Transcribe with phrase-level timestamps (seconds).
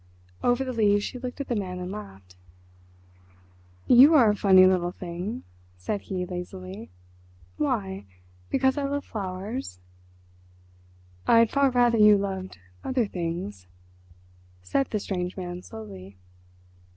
[0.41, 2.35] Over the leaves she looked at the man and laughed.
[3.85, 5.43] "You are a funny little thing,"
[5.77, 6.89] said he lazily.
[7.57, 8.07] "Why?
[8.49, 9.79] Because I love flowers?"
[11.27, 13.67] "I'd far rather you loved other things,"
[14.63, 16.17] said the strange man slowly.